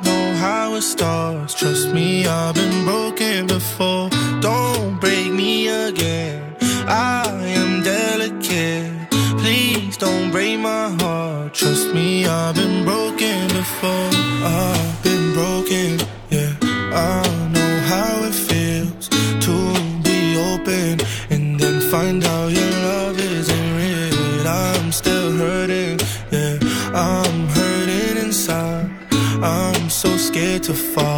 starts. 0.82 1.54
Trust 1.54 1.94
me, 1.94 2.26
I've 2.26 2.54
been 2.54 2.84
broken 2.84 3.46
before. 3.46 4.10
Don't 4.40 5.00
break 5.00 5.32
me 5.32 5.68
again. 5.68 6.56
I 6.86 7.24
am 7.60 7.82
delicate. 7.82 9.10
Please 9.38 9.96
don't 9.96 10.30
break 10.30 10.58
my 10.58 10.90
heart. 11.00 11.54
Trust 11.54 11.94
me, 11.94 12.26
I've 12.26 12.56
been 12.56 12.84
broken 12.84 13.48
before. 13.48 14.10
I've 14.44 15.02
been 15.02 15.32
broken, 15.32 16.00
yeah. 16.30 16.52
I 16.92 17.22
know 17.54 17.74
how 17.92 18.24
it 18.28 18.34
feels 18.34 19.08
to 19.46 19.54
be 20.02 20.36
open 20.50 21.00
and 21.30 21.58
then 21.60 21.80
find 21.90 22.24
out 22.24 22.50
your 22.52 22.61
to 30.62 30.72
fall 30.72 31.11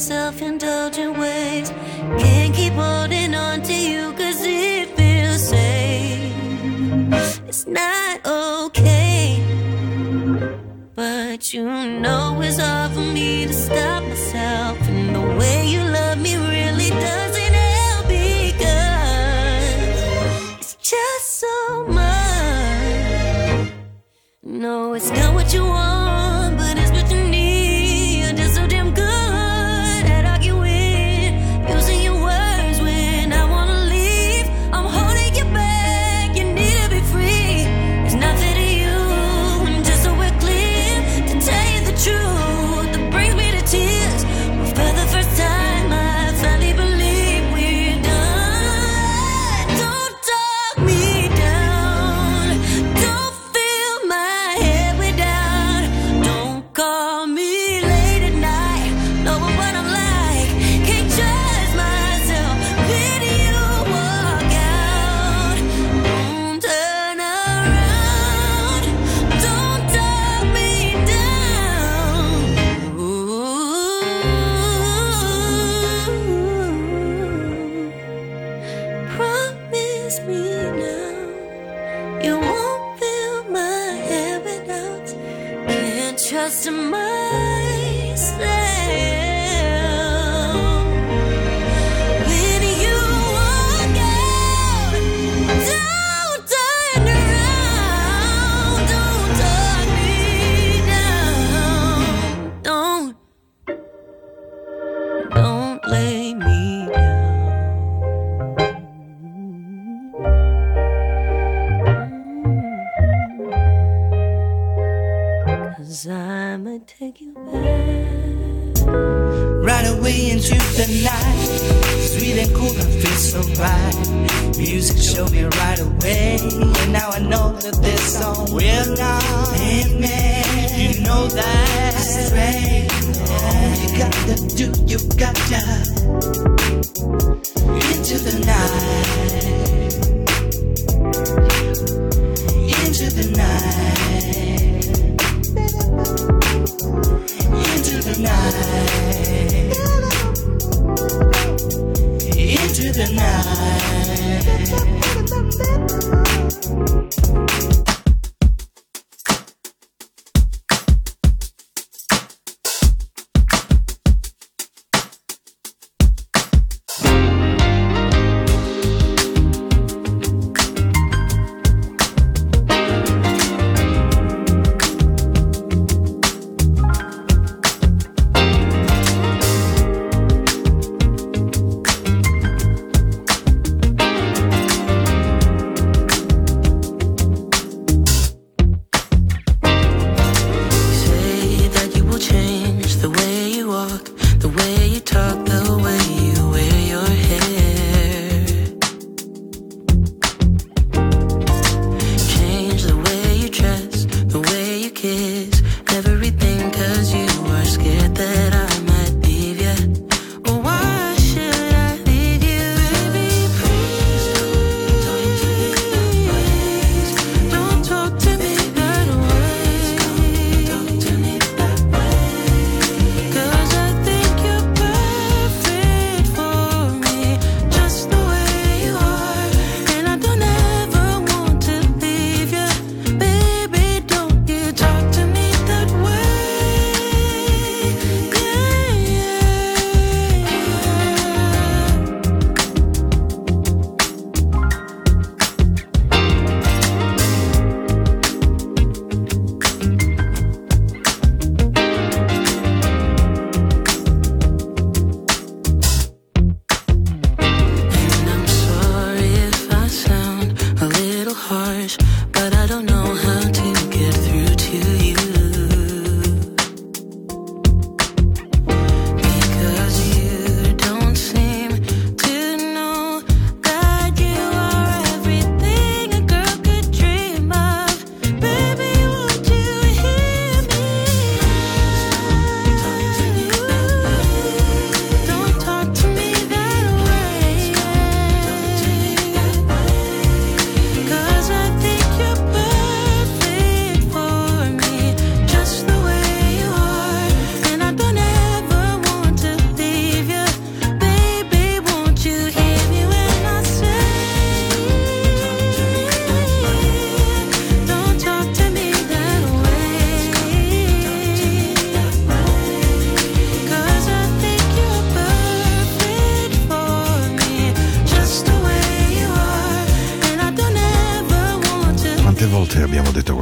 yourself 0.00 0.40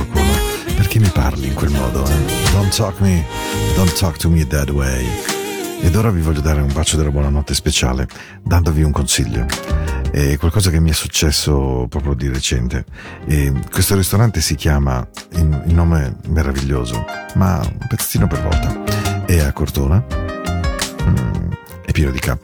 qualcuno, 0.08 0.74
perché 0.76 0.98
mi 0.98 1.08
parli 1.08 1.46
in 1.48 1.54
quel 1.54 1.70
modo? 1.70 2.04
eh? 2.04 2.50
Don't 2.52 2.74
talk 2.74 3.00
me, 3.00 3.24
don't 3.74 3.92
talk 3.98 4.16
to 4.18 4.28
me 4.28 4.46
that 4.46 4.70
way. 4.70 5.06
Ed 5.80 5.94
ora 5.94 6.10
vi 6.10 6.20
voglio 6.20 6.40
dare 6.40 6.60
un 6.60 6.72
bacio 6.72 6.96
della 6.96 7.10
buonanotte 7.10 7.54
speciale, 7.54 8.08
dandovi 8.42 8.82
un 8.82 8.90
consiglio. 8.90 9.46
È 10.10 10.36
qualcosa 10.36 10.70
che 10.70 10.80
mi 10.80 10.90
è 10.90 10.94
successo 10.94 11.86
proprio 11.88 12.14
di 12.14 12.28
recente. 12.28 12.84
E 13.26 13.52
questo 13.70 13.94
ristorante 13.94 14.40
si 14.40 14.54
chiama, 14.54 15.06
il, 15.34 15.62
il 15.66 15.74
nome 15.74 16.16
meraviglioso, 16.28 17.04
ma 17.34 17.58
un 17.58 17.86
pezzettino 17.86 18.26
per 18.26 18.42
volta. 18.42 19.24
È 19.24 19.38
a 19.38 19.52
Cortona, 19.52 20.04
mm, 21.04 21.50
è 21.84 21.92
pieno 21.92 22.10
di 22.10 22.18
K. 22.18 22.36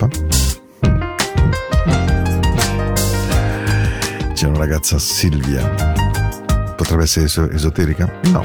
C'è 4.34 4.46
una 4.46 4.58
ragazza 4.58 4.98
Silvia. 4.98 5.93
Potrebbe 6.76 7.04
essere 7.04 7.26
eso- 7.26 7.48
esoterica? 7.50 8.10
No, 8.24 8.44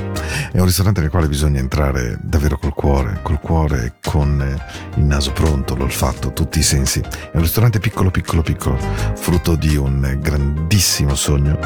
è 0.51 0.59
un 0.59 0.65
ristorante 0.65 1.01
nel 1.01 1.09
quale 1.09 1.27
bisogna 1.27 1.59
entrare 1.59 2.17
davvero 2.21 2.57
col 2.57 2.73
cuore, 2.73 3.19
col 3.21 3.39
cuore 3.39 3.95
con 4.03 4.41
eh, 4.41 4.99
il 4.99 5.03
naso 5.03 5.31
pronto, 5.31 5.75
l'olfatto, 5.75 6.31
tutti 6.33 6.59
i 6.59 6.63
sensi. 6.63 6.99
È 6.99 7.35
un 7.35 7.41
ristorante 7.41 7.79
piccolo, 7.79 8.11
piccolo, 8.11 8.41
piccolo, 8.41 8.77
frutto 9.15 9.55
di 9.55 9.75
un 9.75 10.17
grandissimo 10.21 11.15
sogno 11.15 11.57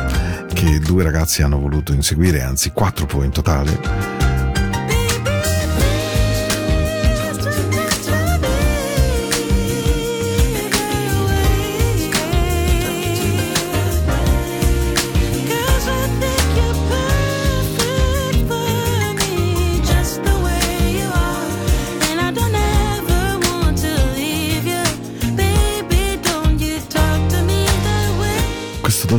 che 0.53 0.79
due 0.79 1.03
ragazzi 1.03 1.41
hanno 1.41 1.59
voluto 1.59 1.93
inseguire, 1.93 2.41
anzi 2.41 2.71
quattro 2.71 3.05
poi 3.05 3.25
in 3.25 3.31
totale. 3.31 4.32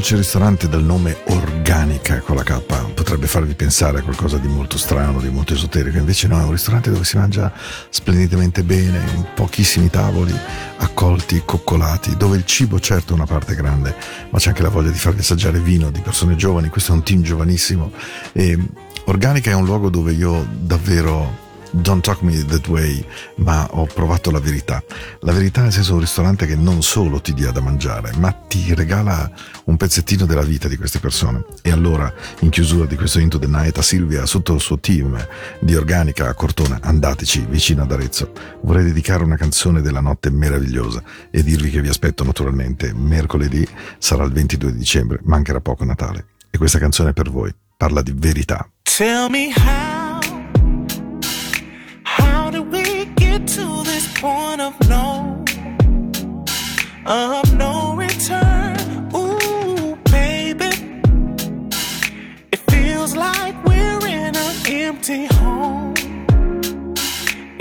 Dolce 0.05 0.17
ristorante 0.17 0.69
dal 0.69 0.83
nome 0.83 1.17
Organica 1.29 2.21
con 2.21 2.37
la 2.37 2.43
K. 2.43 2.61
Potrebbe 2.93 3.27
farvi 3.27 3.55
pensare 3.55 4.01
a 4.01 4.03
qualcosa 4.03 4.37
di 4.37 4.49
molto 4.49 4.77
strano, 4.77 5.19
di 5.19 5.31
molto 5.31 5.55
esoterico, 5.55 5.97
invece 5.97 6.29
no, 6.29 6.39
è 6.39 6.43
un 6.43 6.51
ristorante 6.51 6.91
dove 6.91 7.05
si 7.05 7.17
mangia 7.17 7.51
splendidamente 7.89 8.63
bene, 8.65 8.99
in 9.15 9.25
pochissimi 9.35 9.89
tavoli, 9.89 10.39
accolti, 10.77 11.41
coccolati, 11.47 12.19
dove 12.19 12.37
il 12.37 12.45
cibo 12.45 12.79
certo 12.81 13.13
è 13.13 13.17
una 13.17 13.25
parte 13.25 13.55
grande, 13.55 13.97
ma 14.29 14.39
c'è 14.39 14.51
anche 14.51 14.61
la 14.61 14.69
voglia 14.69 14.91
di 14.91 14.99
farvi 14.99 15.21
assaggiare 15.21 15.59
vino 15.59 15.91
di 15.91 16.01
persone 16.01 16.37
giovani, 16.37 16.69
questo 16.69 16.93
è 16.93 16.97
un 16.97 17.03
team 17.03 17.23
giovanissimo. 17.23 17.91
E 18.33 18.59
Organica 19.07 19.53
è 19.53 19.55
un 19.55 19.65
luogo 19.65 19.89
dove 19.89 20.13
io 20.13 20.47
davvero 20.51 21.44
Don't 21.77 22.05
talk 22.05 22.23
me 22.23 22.45
that 22.45 22.69
way, 22.69 23.05
ma 23.39 23.67
ho 23.73 23.87
provato 23.87 24.31
la 24.31 24.39
verità. 24.39 24.81
La 25.21 25.33
verità 25.33 25.61
nel 25.61 25.73
senso 25.73 25.95
un 25.95 26.01
ristorante 26.01 26.47
che 26.47 26.55
non 26.55 26.85
solo 26.85 27.21
ti 27.21 27.35
dia 27.35 27.51
da 27.51 27.61
mangiare, 27.61 28.13
ma 28.17 28.31
ti 28.31 28.73
regala 28.75 29.29
un 29.65 29.77
pezzettino 29.77 30.25
della 30.25 30.43
vita 30.43 30.69
di 30.69 30.77
queste 30.77 31.01
persone. 31.01 31.45
E 31.63 31.73
allora, 31.73 32.13
in 32.41 32.51
chiusura 32.51 32.87
di 32.87 32.95
questo 32.95 33.19
Into 33.19 33.41
the 33.41 33.49
Night, 33.49 33.77
a 33.77 33.83
Silvia, 33.83 34.23
a 34.23 34.27
tutto 34.27 34.55
il 34.55 34.61
suo 34.61 34.79
team 34.79 35.19
di 35.59 35.75
Organica 35.75 36.29
a 36.29 36.35
Cortona, 36.35 36.79
andateci 36.81 37.45
vicino 37.49 37.83
ad 37.83 37.91
Arezzo. 37.91 38.31
Vorrei 38.61 38.85
dedicare 38.85 39.25
una 39.25 39.37
canzone 39.37 39.81
della 39.81 40.01
notte 40.01 40.31
meravigliosa 40.31 41.03
e 41.29 41.43
dirvi 41.43 41.71
che 41.71 41.81
vi 41.81 41.89
aspetto 41.89 42.23
naturalmente 42.23 42.93
mercoledì, 42.95 43.67
sarà 43.99 44.23
il 44.23 44.33
22 44.33 44.77
dicembre, 44.77 45.19
mancherà 45.25 45.61
poco 45.61 45.85
Natale. 45.85 46.27
E 46.51 46.57
questa 46.57 46.79
canzone 46.79 47.11
è 47.11 47.13
per 47.13 47.33
voi, 47.33 47.53
parla 47.77 48.01
di 48.01 48.13
verità. 48.15 48.65
Tell 48.85 49.29
me 49.29 49.53
how 49.57 49.94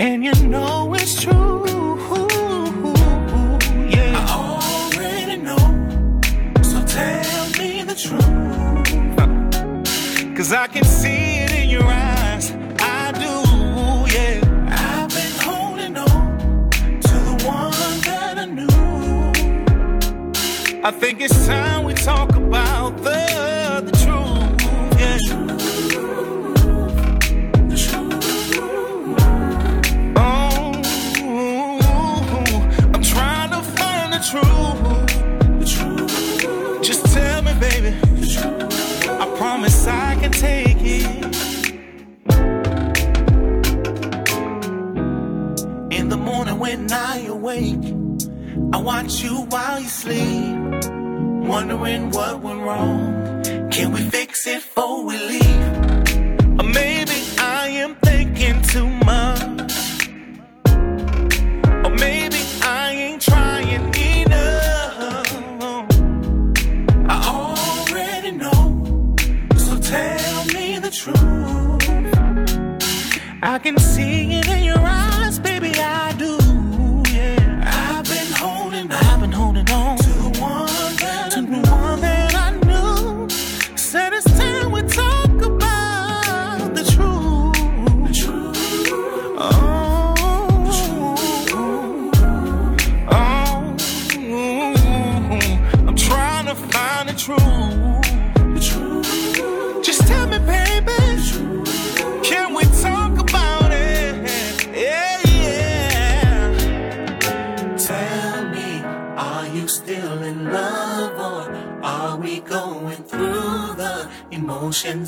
and 0.04 0.22
you 0.22 0.34
know 0.48 0.92
it's 0.94 1.22
true. 1.22 1.64
Yeah, 3.88 4.26
I 4.28 4.34
already 4.60 5.36
know, 5.40 5.64
so 6.62 6.84
tell 6.84 7.48
me 7.58 7.82
the 7.90 7.94
truth. 8.04 8.28
Cause 10.36 10.52
I 10.52 10.66
can 10.66 10.84
see 10.84 11.38
it 11.44 11.52
in 11.52 11.70
your 11.70 11.84
eyes. 11.84 12.52
I 12.80 13.12
do, 13.24 13.32
yeah. 14.14 14.40
I've 14.68 15.08
been 15.08 15.36
holding 15.48 15.96
on 15.96 16.70
to 17.08 17.14
the 17.28 17.36
one 17.46 18.00
that 18.08 18.38
I 18.38 18.46
knew. 18.56 18.68
I 20.84 20.90
think 20.90 21.22
it's 21.22 21.46
time 21.46 21.83
when 46.76 46.92
I 46.92 47.18
awake, 47.26 47.86
I 48.72 48.78
watch 48.80 49.22
you 49.22 49.34
while 49.52 49.78
you 49.78 49.88
sleep. 49.88 50.56
Wondering 51.50 52.10
what 52.10 52.40
went 52.40 52.60
wrong. 52.62 53.42
Can 53.70 53.92
we 53.92 54.00
fix 54.10 54.46
it 54.48 54.56
before 54.56 55.04
we 55.04 55.16
leave? 55.16 55.68
Or 56.58 56.66
maybe 56.80 57.18
I 57.38 57.68
am 57.82 57.94
thinking 58.06 58.60
too 58.72 58.88
much. 59.10 59.72
Or 61.84 61.92
maybe 62.06 62.40
I 62.62 62.86
ain't 63.04 63.22
trying 63.22 63.94
enough. 64.22 65.86
I 67.14 67.16
already 67.38 68.32
know. 68.32 69.14
So 69.56 69.72
tell 69.78 70.44
me 70.46 70.78
the 70.80 70.90
truth. 70.90 71.64
I 73.42 73.58
can 73.58 73.78
see 73.78 74.40
it 74.40 74.63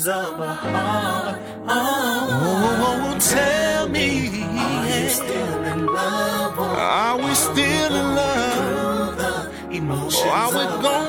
of 0.07 0.39
my 0.39 0.53
heart. 0.53 1.39
Oh, 1.67 2.27
oh, 2.31 3.13
oh 3.13 3.19
tell 3.19 3.89
me, 3.89 4.43
are 4.57 4.85
we 4.85 5.09
still 5.09 5.63
in 5.65 5.85
love? 5.85 6.59
Are 6.59 7.17
we 7.17 7.33
still 7.35 7.95
in 7.95 8.15
love? 8.15 9.15
Oh, 9.89 11.06